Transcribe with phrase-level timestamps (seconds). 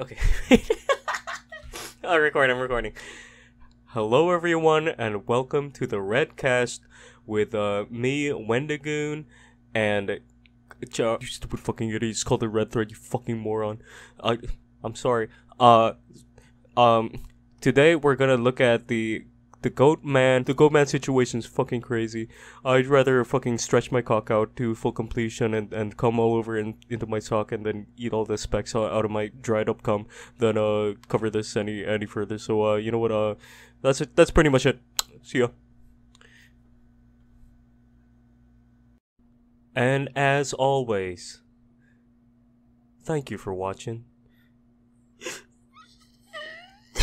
[0.00, 0.16] Okay.
[2.02, 2.94] I'm recording, I'm recording.
[3.88, 6.80] Hello, everyone, and welcome to the Redcast
[7.26, 9.26] with uh, me, Wendigoon,
[9.74, 10.20] and.
[10.96, 12.12] You stupid fucking idiot.
[12.12, 13.82] It's called the Red Thread, you fucking moron.
[14.24, 14.38] I,
[14.82, 15.28] I'm sorry.
[15.58, 15.92] Uh,
[16.78, 17.22] um,
[17.60, 19.26] today we're gonna look at the
[19.62, 22.28] the goat man the goat man situation's fucking crazy.
[22.64, 26.56] I'd rather fucking stretch my cock out to full completion and, and come all over
[26.58, 29.82] in, into my sock and then eat all the specks out of my dried up
[29.82, 30.06] cum
[30.38, 32.38] than uh cover this any any further.
[32.38, 33.34] So uh you know what uh
[33.82, 34.16] that's it.
[34.16, 34.80] That's pretty much it.
[35.22, 35.48] See ya.
[39.74, 41.42] And as always
[43.02, 44.04] thank you for watching